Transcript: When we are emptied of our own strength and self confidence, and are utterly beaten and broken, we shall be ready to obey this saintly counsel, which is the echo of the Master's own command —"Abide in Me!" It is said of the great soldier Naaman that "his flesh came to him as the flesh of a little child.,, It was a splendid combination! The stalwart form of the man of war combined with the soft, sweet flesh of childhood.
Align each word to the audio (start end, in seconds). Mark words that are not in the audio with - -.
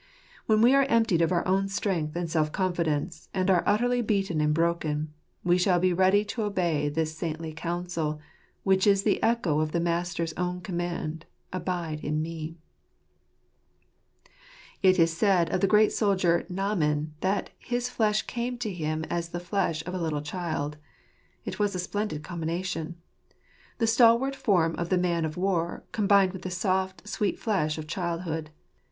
When 0.47 0.61
we 0.63 0.73
are 0.73 0.85
emptied 0.89 1.21
of 1.21 1.31
our 1.31 1.47
own 1.47 1.67
strength 1.69 2.15
and 2.15 2.27
self 2.27 2.51
confidence, 2.51 3.29
and 3.35 3.51
are 3.51 3.61
utterly 3.67 4.01
beaten 4.01 4.41
and 4.41 4.51
broken, 4.51 5.13
we 5.43 5.59
shall 5.59 5.77
be 5.79 5.93
ready 5.93 6.25
to 6.25 6.41
obey 6.41 6.89
this 6.89 7.15
saintly 7.15 7.53
counsel, 7.53 8.19
which 8.63 8.87
is 8.87 9.03
the 9.03 9.21
echo 9.21 9.59
of 9.59 9.73
the 9.73 9.79
Master's 9.79 10.33
own 10.33 10.59
command 10.61 11.27
—"Abide 11.53 11.99
in 11.99 12.19
Me!" 12.23 12.57
It 14.81 14.97
is 14.97 15.15
said 15.15 15.51
of 15.51 15.61
the 15.61 15.67
great 15.67 15.91
soldier 15.91 16.47
Naaman 16.49 17.13
that 17.21 17.51
"his 17.59 17.87
flesh 17.87 18.23
came 18.23 18.57
to 18.57 18.73
him 18.73 19.03
as 19.07 19.29
the 19.29 19.39
flesh 19.39 19.85
of 19.85 19.93
a 19.93 20.01
little 20.01 20.23
child.,, 20.23 20.77
It 21.45 21.59
was 21.59 21.75
a 21.75 21.79
splendid 21.79 22.23
combination! 22.23 22.95
The 23.77 23.85
stalwart 23.85 24.35
form 24.35 24.73
of 24.77 24.89
the 24.89 24.97
man 24.97 25.25
of 25.25 25.37
war 25.37 25.83
combined 25.91 26.33
with 26.33 26.41
the 26.41 26.49
soft, 26.49 27.07
sweet 27.07 27.37
flesh 27.37 27.77
of 27.77 27.85
childhood. 27.85 28.49